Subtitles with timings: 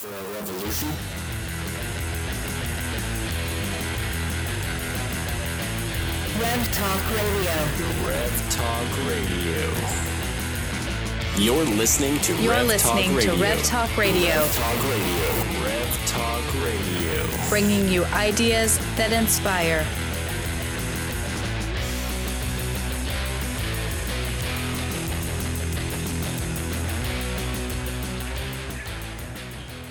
[0.00, 0.88] for our revolution?
[6.40, 7.52] Rev Talk Radio.
[8.08, 9.60] Rev Talk Radio.
[11.36, 15.28] You're listening to You're Rev listening Talk to Rev Talk Radio, Rev Talk Radio.
[15.66, 17.48] Rev Talk Radio.
[17.50, 19.84] bringing you ideas that inspire.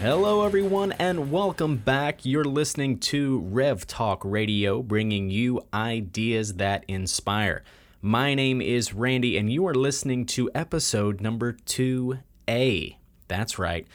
[0.01, 2.23] Hello, everyone, and welcome back.
[2.23, 7.65] You're listening to Rev Talk Radio, bringing you ideas that inspire.
[8.01, 12.95] My name is Randy, and you are listening to episode number 2A.
[13.27, 13.85] That's right.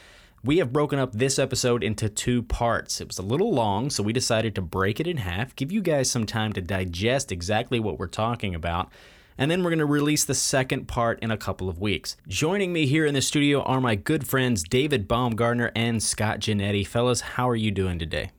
[0.45, 3.00] We have broken up this episode into two parts.
[3.00, 5.80] It was a little long, so we decided to break it in half, give you
[5.80, 8.92] guys some time to digest exactly what we're talking about,
[9.38, 12.16] and then we're going to release the second part in a couple of weeks.
[12.29, 16.87] Joining me here in the studio are my good friends David Baumgartner and Scott Genetti.
[16.87, 18.30] Fellas, how are you doing today?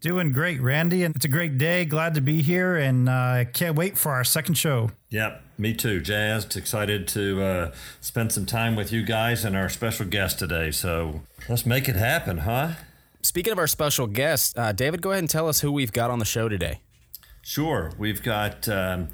[0.00, 1.84] Doing great, Randy, and it's a great day.
[1.84, 4.92] Glad to be here, and uh, can't wait for our second show.
[5.10, 6.00] Yep, me too.
[6.00, 10.70] Jazzed, excited to uh, spend some time with you guys and our special guest today.
[10.70, 12.76] So let's make it happen, huh?
[13.20, 16.10] Speaking of our special guest, uh, David, go ahead and tell us who we've got
[16.10, 16.80] on the show today.
[17.42, 17.92] Sure.
[17.98, 19.08] We've got um,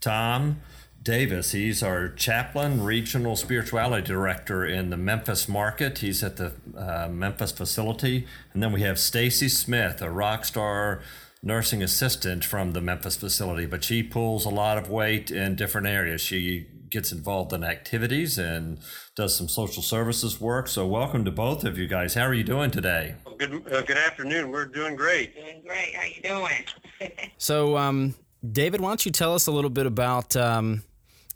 [0.00, 0.60] Tom
[1.08, 1.52] Davis.
[1.52, 6.00] He's our chaplain, regional spirituality director in the Memphis market.
[6.00, 8.26] He's at the uh, Memphis facility.
[8.52, 11.00] And then we have Stacy Smith, a rock star
[11.42, 15.86] nursing assistant from the Memphis facility, but she pulls a lot of weight in different
[15.86, 16.20] areas.
[16.20, 18.78] She gets involved in activities and
[19.16, 20.68] does some social services work.
[20.68, 22.12] So, welcome to both of you guys.
[22.12, 23.14] How are you doing today?
[23.38, 24.50] Good, uh, good afternoon.
[24.50, 25.34] We're doing great.
[25.34, 25.94] Doing great.
[25.94, 26.64] How you doing?
[27.38, 28.14] So, um,
[28.52, 30.82] David, why don't you tell us a little bit about um,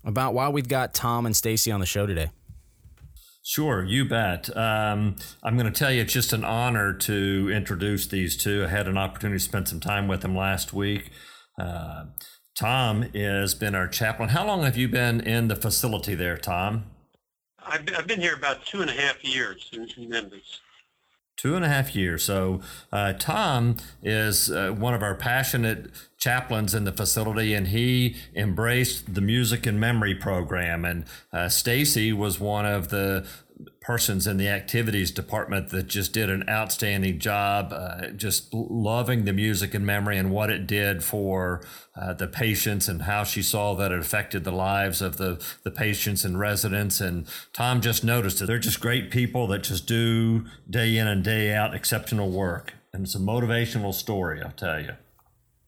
[0.04, 2.30] about why we've got Tom and Stacy on the show today?
[3.44, 4.56] Sure, you bet.
[4.56, 8.64] Um, I'm going to tell you, it's just an honor to introduce these two.
[8.64, 11.10] I had an opportunity to spend some time with them last week.
[11.58, 12.04] Uh,
[12.54, 14.28] Tom has been our chaplain.
[14.28, 16.84] How long have you been in the facility there, Tom?
[17.64, 20.60] I've been, I've been here about two and a half years in, in Memphis.
[21.36, 22.22] Two and a half years.
[22.22, 22.60] So,
[22.92, 29.14] uh, Tom is uh, one of our passionate chaplains in the facility, and he embraced
[29.14, 30.84] the music and memory program.
[30.84, 33.26] And uh, Stacy was one of the
[33.80, 39.32] persons in the activities department that just did an outstanding job, uh, just loving the
[39.32, 41.64] music and memory and what it did for
[41.96, 45.70] uh, the patients and how she saw that it affected the lives of the, the
[45.70, 47.00] patients and residents.
[47.00, 51.24] And Tom just noticed that they're just great people that just do day in and
[51.24, 52.74] day out exceptional work.
[52.92, 54.92] And it's a motivational story, I'll tell you.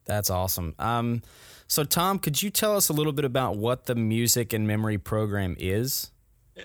[0.04, 0.74] That's awesome.
[0.78, 1.22] Um,
[1.66, 4.98] so, Tom, could you tell us a little bit about what the music and memory
[4.98, 6.10] program is?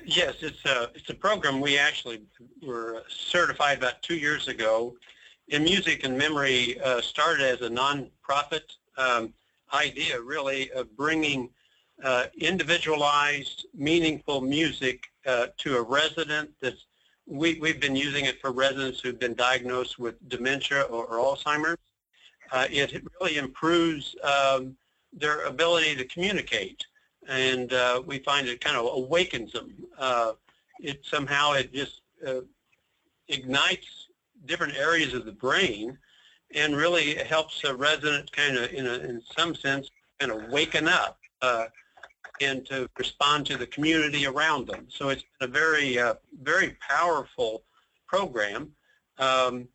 [0.06, 2.22] Yes, it's a it's a program we actually
[2.62, 4.96] were certified about two years ago.
[5.48, 8.62] In music and memory uh, started as a nonprofit
[8.98, 9.34] um,
[9.74, 11.50] idea, really of bringing
[12.04, 16.52] uh, individualized, meaningful music uh, to a resident.
[16.62, 16.86] That's
[17.26, 21.78] we we've been using it for residents who've been diagnosed with dementia or, or Alzheimer's.
[22.52, 24.76] Uh, it really improves um,
[25.14, 26.86] their ability to communicate
[27.30, 29.74] and uh, we find it kind of awakens them.
[29.98, 30.34] Uh,
[30.80, 32.42] it somehow it just uh,
[33.28, 34.08] ignites
[34.46, 35.98] different areas of the brain,
[36.56, 40.88] and really helps a resident kind of, in, a, in some sense, kind of waken
[40.88, 41.66] up uh,
[42.42, 44.88] and to respond to the community around them.
[44.90, 47.64] So it's a very, uh, very powerful
[48.08, 48.72] program.
[49.20, 49.68] Um,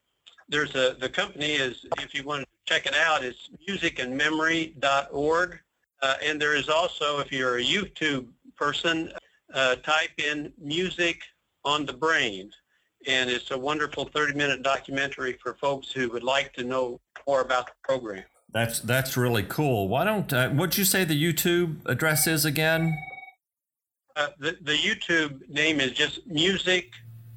[0.48, 5.60] there's a the company is if you want to check it out, it's musicandmemory.org.
[6.04, 8.26] Uh, and there is also, if you're a YouTube
[8.56, 9.10] person,
[9.54, 11.22] uh, type in music
[11.64, 12.50] on the brain.
[13.06, 17.68] And it's a wonderful 30-minute documentary for folks who would like to know more about
[17.68, 18.22] the program.
[18.52, 19.88] That's that's really cool.
[19.88, 22.96] Why don't uh, what'd you say the YouTube address is again?
[24.14, 26.92] Uh, the, the YouTube name is just Music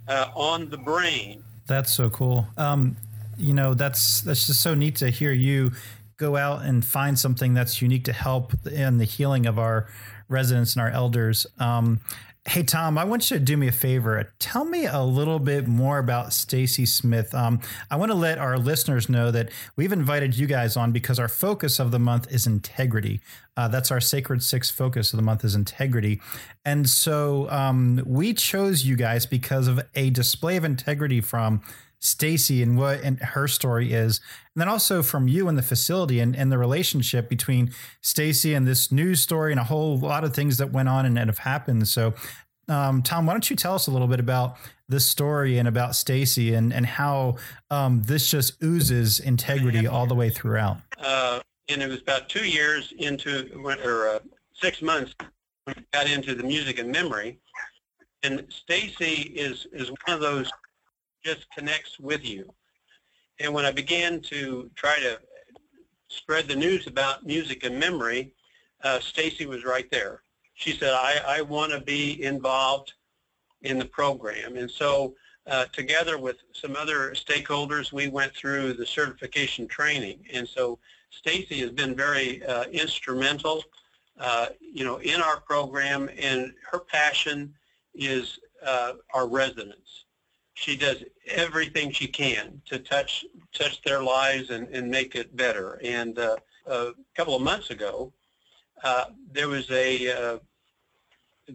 [0.07, 1.43] uh, on the Brain.
[1.65, 2.47] That's so cool.
[2.55, 2.97] Um,
[3.35, 5.71] you know, that's that's just so neat to hear you
[6.17, 9.87] go out and find something that's unique to help in the healing of our
[10.27, 11.47] residents and our elders.
[11.59, 12.01] Um,
[12.47, 14.31] hey Tom, I want you to do me a favor.
[14.39, 17.35] Tell me a little bit more about Stacy Smith.
[17.35, 17.59] Um,
[17.91, 21.27] I want to let our listeners know that we've invited you guys on because our
[21.27, 23.19] focus of the month is integrity.
[23.57, 26.21] Uh, that's our sacred six focus of the month is integrity,
[26.63, 31.61] and so um, we chose you guys because of a display of integrity from
[32.07, 34.19] Stacy and what and her story is,
[34.55, 37.71] and then also from you and the facility and, and the relationship between
[38.01, 41.17] Stacy and this news story and a whole lot of things that went on and,
[41.19, 41.87] and have happened.
[41.87, 42.13] So,
[42.67, 44.57] um, Tom, why don't you tell us a little bit about
[44.89, 47.35] this story and about Stacy and and how
[47.69, 50.77] um, this just oozes integrity all the way throughout.
[50.99, 51.39] Uh,
[51.69, 54.19] and it was about two years into, or uh,
[54.53, 55.13] six months,
[55.65, 57.39] when we got into the music and memory.
[58.23, 60.49] And Stacy is is one of those
[61.27, 62.49] just connects with you.
[63.39, 65.19] And when I began to try to
[66.07, 68.33] spread the news about music and memory,
[68.83, 70.21] uh, Stacy was right there.
[70.53, 72.93] She said, I, I want to be involved
[73.61, 74.55] in the program.
[74.55, 75.15] And so
[75.47, 80.19] uh, together with some other stakeholders, we went through the certification training.
[80.33, 83.63] And so Stacy has been very uh, instrumental,
[84.17, 87.53] uh, you know, in our program, and her passion
[87.93, 90.05] is uh, our residents.
[90.57, 93.23] She does everything she can to touch
[93.53, 95.79] touch their lives and, and make it better.
[95.83, 98.11] And uh, a couple of months ago,
[98.83, 100.39] uh, there was a uh,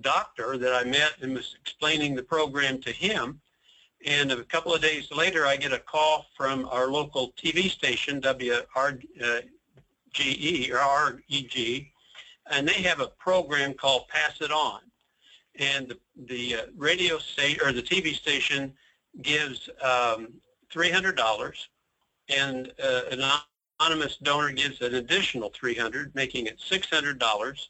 [0.03, 3.41] doctor that I met and was explaining the program to him.
[4.07, 8.21] And a couple of days later, I get a call from our local TV station,
[8.21, 9.51] WRGE
[10.71, 11.87] or REG,
[12.53, 14.81] and they have a program called Pass It On.
[15.57, 18.73] And the, the uh, radio station or the TV station
[19.21, 20.29] gives um,
[20.73, 21.55] $300
[22.29, 23.23] and uh, an
[23.81, 27.69] anonymous donor gives an additional 300 making it $600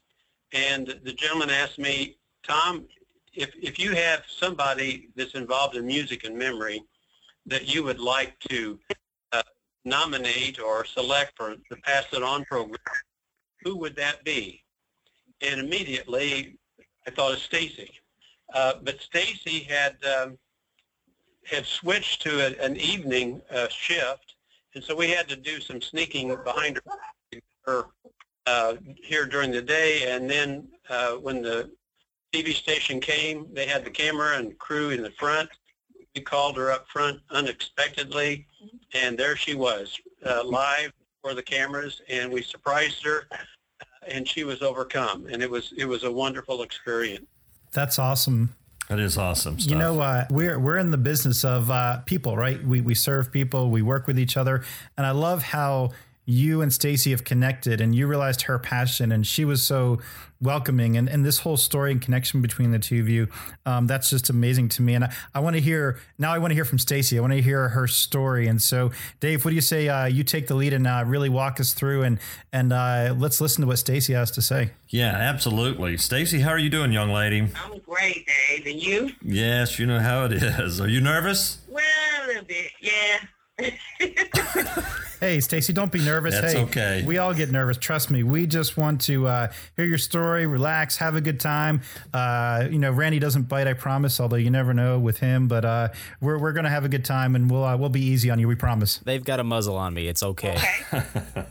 [0.53, 2.85] and the gentleman asked me tom
[3.33, 6.81] if, if you have somebody that's involved in music and memory
[7.45, 8.79] that you would like to
[9.33, 9.41] uh,
[9.83, 12.77] nominate or select for the pass it on program
[13.63, 14.63] who would that be?
[15.41, 16.57] And immediately
[17.07, 17.91] i thought of stacy.
[18.53, 20.37] Uh, but stacy had um,
[21.45, 24.35] had switched to a, an evening uh, shift,
[24.75, 26.79] and so we had to do some sneaking behind
[27.65, 27.85] her
[28.45, 30.13] uh, here during the day.
[30.13, 31.71] And then uh, when the
[32.33, 35.49] TV station came, they had the camera and crew in the front.
[36.15, 38.47] We called her up front unexpectedly,
[38.93, 40.91] and there she was, uh, live
[41.21, 43.35] for the cameras, and we surprised her, uh,
[44.07, 47.25] and she was overcome, and it was it was a wonderful experience.
[47.71, 48.55] That's awesome.
[48.89, 49.59] That is awesome.
[49.59, 49.71] Stuff.
[49.71, 52.61] You know, uh, we're we're in the business of uh, people, right?
[52.63, 54.63] We we serve people, we work with each other,
[54.97, 55.91] and I love how
[56.25, 59.99] you and Stacy have connected, and you realized her passion, and she was so
[60.43, 63.27] welcoming, and, and this whole story and connection between the two of you,
[63.65, 64.93] um, that's just amazing to me.
[64.93, 66.33] And I, I want to hear now.
[66.33, 67.17] I want to hear from Stacy.
[67.17, 68.47] I want to hear her story.
[68.47, 69.87] And so, Dave, what do you say?
[69.87, 72.19] Uh, you take the lead and uh, really walk us through, and
[72.51, 74.71] and uh, let's listen to what Stacy has to say.
[74.89, 75.97] Yeah, absolutely.
[75.97, 77.39] Stacy, how are you doing, young lady?
[77.41, 78.65] I'm great, Dave.
[78.67, 79.11] And you?
[79.21, 80.79] Yes, you know how it is.
[80.79, 81.59] Are you nervous?
[81.67, 81.83] Well,
[82.23, 83.19] a little bit, yeah.
[85.23, 86.35] Hey, Stacy, don't be nervous.
[86.35, 87.03] That's hey, okay.
[87.05, 87.77] We all get nervous.
[87.77, 88.23] Trust me.
[88.23, 91.79] We just want to uh, hear your story, relax, have a good time.
[92.13, 94.19] Uh, you know, Randy doesn't bite, I promise.
[94.19, 95.87] Although you never know with him, but uh,
[96.19, 98.49] we're we're gonna have a good time, and we'll uh, we'll be easy on you.
[98.49, 98.97] We promise.
[98.97, 100.09] They've got a muzzle on me.
[100.09, 100.59] It's okay.
[100.93, 101.05] Okay.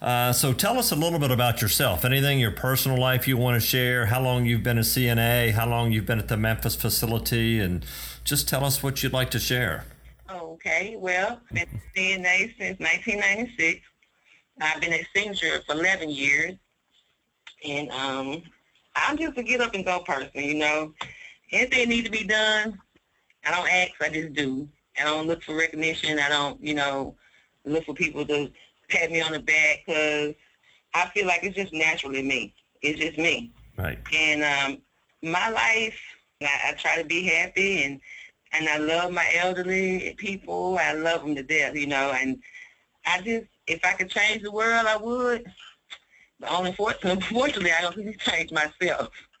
[0.00, 2.04] Uh, so tell us a little bit about yourself.
[2.04, 4.06] Anything your personal life you want to share?
[4.06, 5.52] How long you've been a CNA?
[5.52, 7.60] How long you've been at the Memphis facility?
[7.60, 7.86] And
[8.24, 9.84] just tell us what you'd like to share.
[10.64, 13.80] Okay, well, I've been CNA since 1996.
[14.60, 16.52] I've been a signature for 11 years.
[17.66, 18.42] And um,
[18.94, 20.94] I'm just a get up and go person, you know.
[21.50, 22.78] Anything needs to be done,
[23.44, 24.68] I don't ask, I just do.
[25.00, 26.20] I don't look for recognition.
[26.20, 27.16] I don't, you know,
[27.64, 28.48] look for people to
[28.88, 30.34] pat me on the back because
[30.94, 32.54] I feel like it's just naturally me.
[32.82, 33.50] It's just me.
[33.76, 33.98] Right.
[34.14, 34.82] And um,
[35.28, 35.98] my life,
[36.40, 38.00] I, I try to be happy and
[38.52, 40.78] and I love my elderly people.
[40.78, 42.12] I love them to death, you know.
[42.12, 42.38] And
[43.06, 45.44] I just, if I could change the world, I would.
[46.38, 49.10] But only fortunately, unfortunately, I don't think change myself.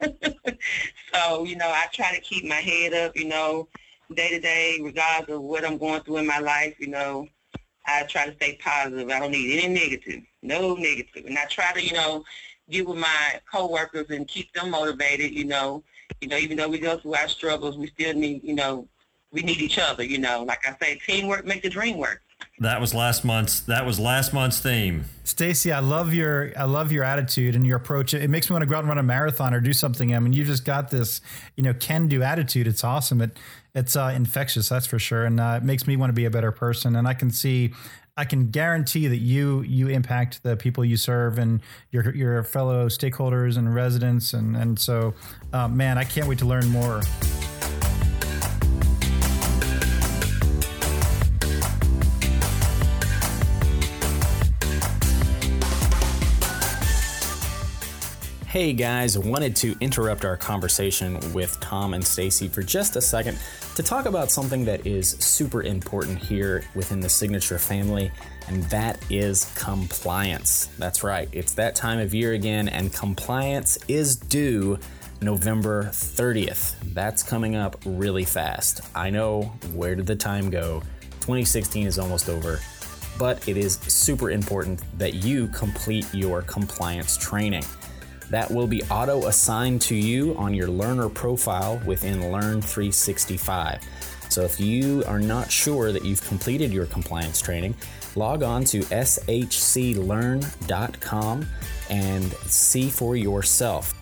[1.14, 3.68] so, you know, I try to keep my head up, you know,
[4.14, 7.28] day to day, regardless of what I'm going through in my life, you know.
[7.84, 9.10] I try to stay positive.
[9.10, 11.26] I don't need any negative, no negative.
[11.26, 12.24] And I try to, you know,
[12.70, 15.82] get with my coworkers and keep them motivated, you know.
[16.20, 18.86] You know, even though we go through our struggles, we still need, you know,
[19.32, 20.42] we need each other, you know.
[20.42, 22.22] Like I say, teamwork make the dream work.
[22.58, 23.60] That was last month's.
[23.60, 25.04] That was last month's theme.
[25.24, 28.14] Stacy, I love your I love your attitude and your approach.
[28.14, 30.14] It makes me want to go out and run a marathon or do something.
[30.14, 31.20] I mean, you just got this,
[31.56, 32.66] you know, can do attitude.
[32.66, 33.20] It's awesome.
[33.22, 33.38] It
[33.74, 36.30] it's uh, infectious, that's for sure, and uh, it makes me want to be a
[36.30, 36.94] better person.
[36.94, 37.72] And I can see,
[38.18, 42.88] I can guarantee that you you impact the people you serve and your your fellow
[42.88, 44.34] stakeholders and residents.
[44.34, 45.14] And and so,
[45.52, 47.00] uh, man, I can't wait to learn more.
[58.52, 63.38] Hey guys, wanted to interrupt our conversation with Tom and Stacy for just a second
[63.76, 68.12] to talk about something that is super important here within the Signature family,
[68.48, 70.66] and that is compliance.
[70.76, 74.78] That's right, it's that time of year again, and compliance is due
[75.22, 76.74] November 30th.
[76.92, 78.82] That's coming up really fast.
[78.94, 80.82] I know, where did the time go?
[81.20, 82.60] 2016 is almost over,
[83.18, 87.64] but it is super important that you complete your compliance training.
[88.32, 93.82] That will be auto assigned to you on your learner profile within Learn 365.
[94.30, 97.74] So if you are not sure that you've completed your compliance training,
[98.16, 101.46] log on to shclearn.com
[101.90, 103.92] and see for yourself.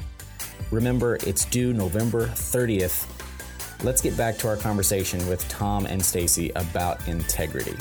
[0.71, 3.09] Remember, it's due November 30th.
[3.83, 7.75] Let's get back to our conversation with Tom and Stacy about integrity.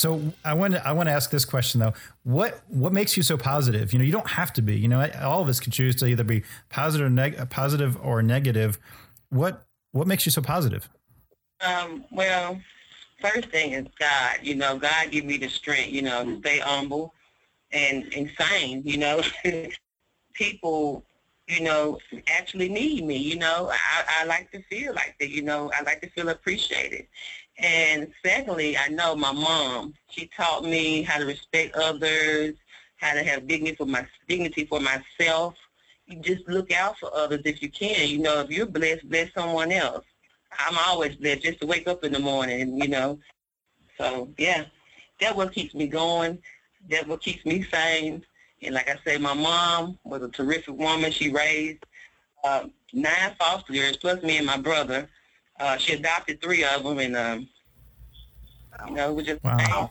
[0.00, 1.92] So I want to I want to ask this question though.
[2.22, 3.92] What what makes you so positive?
[3.92, 4.74] You know, you don't have to be.
[4.74, 8.22] You know, all of us can choose to either be positive or neg- positive or
[8.22, 8.78] negative.
[9.28, 10.88] What what makes you so positive?
[11.60, 12.58] Um, well,
[13.20, 14.38] first thing is God.
[14.42, 15.92] You know, God give me the strength.
[15.92, 17.12] You know, to stay humble
[17.70, 18.82] and insane.
[18.84, 19.22] You know,
[20.32, 21.04] people.
[21.46, 23.16] You know, actually need me.
[23.16, 25.30] You know, I, I like to feel like that.
[25.30, 27.08] You know, I like to feel appreciated.
[27.60, 29.94] And secondly, I know my mom.
[30.08, 32.54] She taught me how to respect others,
[32.96, 35.54] how to have dignity for my dignity for myself.
[36.06, 38.08] You just look out for others if you can.
[38.08, 40.04] You know, if you're blessed, bless someone else.
[40.58, 43.18] I'm always blessed just to wake up in the morning, you know.
[43.98, 44.64] So yeah,
[45.20, 46.38] that what keeps me going.
[46.88, 48.24] That what keeps me sane.
[48.62, 51.12] And like I said, my mom was a terrific woman.
[51.12, 51.84] She raised
[52.42, 52.64] uh,
[52.94, 55.08] nine foster years plus me and my brother.
[55.60, 57.48] Uh, she adopted three of them, and um,
[58.88, 59.90] you know, it was just wow.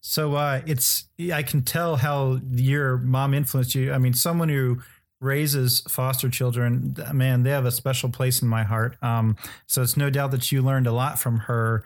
[0.00, 3.92] So uh, it's I can tell how your mom influenced you.
[3.92, 4.80] I mean, someone who
[5.20, 9.00] raises foster children, man, they have a special place in my heart.
[9.00, 9.36] Um,
[9.68, 11.84] so it's no doubt that you learned a lot from her,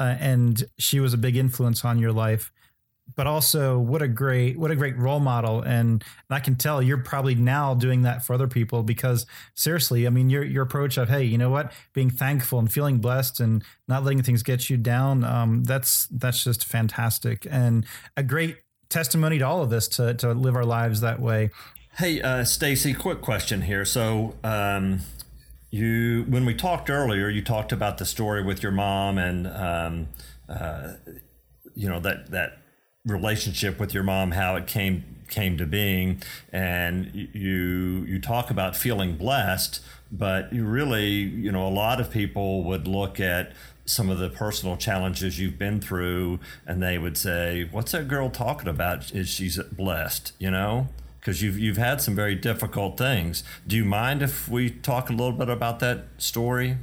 [0.00, 2.50] uh, and she was a big influence on your life
[3.14, 5.60] but also what a great what a great role model.
[5.62, 10.06] And, and i can tell you're probably now doing that for other people because seriously
[10.06, 11.72] i mean your your approach of hey you know what?
[11.92, 16.44] Being thankful and feeling blessed and not letting things get you down um, that's that's
[16.44, 17.86] just fantastic and
[18.16, 21.50] a great testimony to all of this to to live our lives that way.
[21.96, 23.84] Hey uh, stacy quick question here.
[23.84, 25.00] So um,
[25.70, 30.08] you when we talked earlier you talked about the story with your mom and um,
[30.48, 30.94] uh,
[31.74, 32.58] you know that that
[33.08, 36.22] relationship with your mom, how it came came to being,
[36.52, 42.10] and you you talk about feeling blessed, but you really, you know, a lot of
[42.10, 43.52] people would look at
[43.84, 48.30] some of the personal challenges you've been through, and they would say, "What's that girl
[48.30, 49.10] talking about?
[49.12, 50.88] Is she's blessed?" You know.
[51.20, 53.42] Because you've you've had some very difficult things.
[53.66, 56.76] Do you mind if we talk a little bit about that story?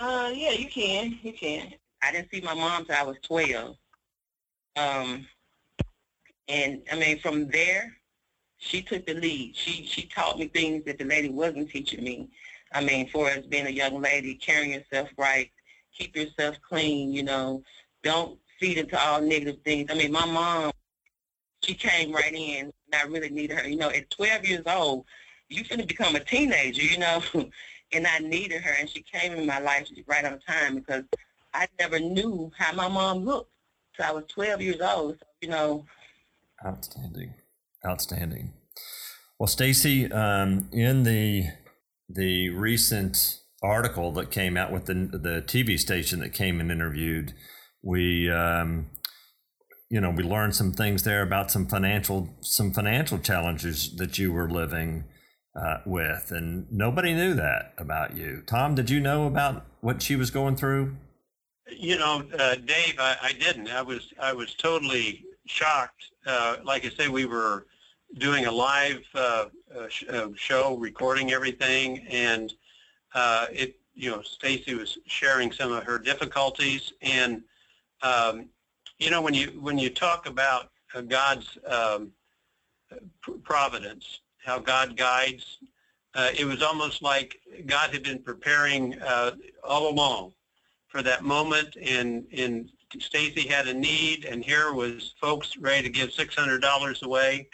[0.00, 1.18] Uh, yeah, you can.
[1.22, 1.72] You can.
[2.02, 3.76] I didn't see my mom till I was twelve.
[4.76, 5.26] Um,
[6.48, 7.96] and I mean, from there,
[8.58, 9.56] she took the lead.
[9.56, 12.28] She she taught me things that the lady wasn't teaching me.
[12.72, 15.50] I mean, for as being a young lady, carrying yourself right,
[15.96, 17.12] keep yourself clean.
[17.12, 17.62] You know,
[18.02, 19.90] don't feed into all negative things.
[19.90, 20.72] I mean, my mom,
[21.62, 23.68] she came right in, and I really needed her.
[23.68, 25.04] You know, at 12 years old,
[25.48, 26.82] you finna become a teenager.
[26.82, 27.22] You know,
[27.92, 31.04] and I needed her, and she came in my life right on time because
[31.54, 33.50] I never knew how my mom looked.
[33.96, 35.18] So I was 12 years old.
[35.18, 35.86] So, you know,
[36.64, 37.34] Outstanding,
[37.84, 38.54] outstanding.
[39.38, 41.48] Well, Stacy, um, in the
[42.08, 47.34] the recent article that came out with the the TV station that came and interviewed,
[47.82, 48.86] we um,
[49.90, 54.32] you know we learned some things there about some financial some financial challenges that you
[54.32, 55.04] were living
[55.54, 58.42] uh, with, and nobody knew that about you.
[58.46, 60.96] Tom, did you know about what she was going through?
[61.70, 63.68] You know, uh, Dave, I, I didn't.
[63.68, 66.10] I was I was totally shocked.
[66.26, 67.66] Uh, like I say, we were
[68.18, 72.52] doing a live uh, uh, uh, show, recording everything, and
[73.14, 77.42] uh, it, you know, Stacy was sharing some of her difficulties, and
[78.02, 78.48] um,
[78.98, 80.70] you know, when you when you talk about
[81.08, 82.12] God's um,
[83.42, 85.58] providence, how God guides,
[86.38, 88.98] it was almost like God had been preparing
[89.64, 90.32] all along
[90.88, 95.88] for that moment, and in Stacy had a need, and here was folks ready to
[95.90, 97.48] give $600 away.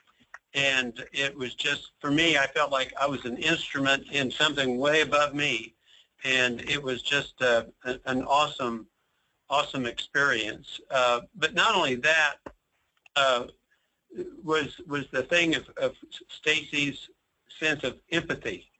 [0.54, 4.78] And it was just, for me, I felt like I was an instrument in something
[4.78, 5.74] way above me.
[6.24, 7.64] and it was just uh,
[8.06, 8.86] an awesome,
[9.50, 10.80] awesome experience.
[10.90, 12.36] Uh, but not only that
[13.16, 13.46] uh,
[14.44, 15.96] was was the thing of, of
[16.28, 17.08] Stacy's
[17.60, 18.71] sense of empathy.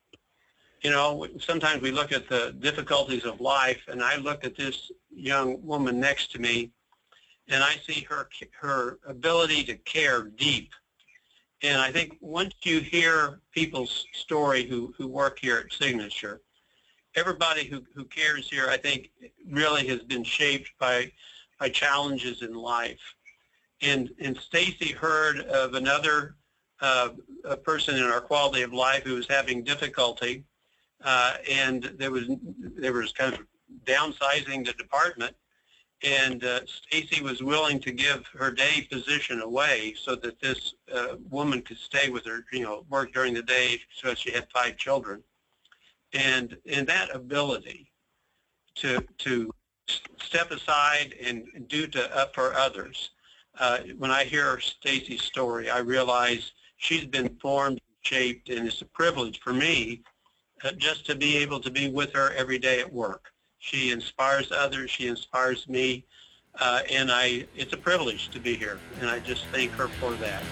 [0.82, 4.90] You know, sometimes we look at the difficulties of life, and I look at this
[5.14, 6.72] young woman next to me,
[7.48, 8.28] and I see her
[8.60, 10.72] her ability to care deep.
[11.62, 16.40] And I think once you hear people's story who, who work here at Signature,
[17.14, 19.10] everybody who, who cares here, I think,
[19.48, 21.12] really has been shaped by
[21.60, 23.14] by challenges in life.
[23.82, 26.34] And and Stacy heard of another
[26.80, 27.10] uh,
[27.44, 30.44] a person in our quality of life who was having difficulty,
[31.04, 32.24] uh, and there was
[32.76, 33.40] there was kind of
[33.84, 35.34] downsizing the department,
[36.02, 41.16] and uh, Stacy was willing to give her day position away so that this uh,
[41.30, 44.76] woman could stay with her, you know, work during the day, so she had five
[44.76, 45.22] children,
[46.12, 47.90] and and that ability
[48.76, 49.50] to to
[50.18, 53.10] step aside and do to up for others.
[53.58, 58.86] Uh, when I hear Stacy's story, I realize she's been formed, shaped, and it's a
[58.86, 60.11] privilege for me uh,
[60.76, 63.32] just to be able to be with her every day at work.
[63.58, 64.90] She inspires others.
[64.90, 66.04] She inspires me.
[66.60, 70.12] Uh, and I, it's a privilege to be here, and I just thank her for
[70.14, 70.42] that.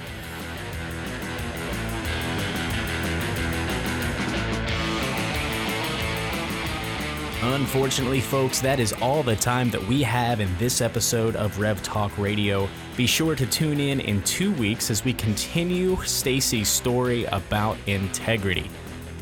[7.42, 11.82] Unfortunately, folks, that is all the time that we have in this episode of Rev
[11.82, 12.68] Talk Radio.
[12.96, 18.70] Be sure to tune in in two weeks as we continue Stacy's story about integrity.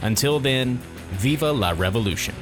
[0.02, 0.78] Until then,
[1.12, 2.34] viva la revolution.